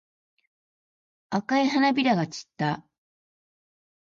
[1.29, 2.83] 赤い花びらが散った。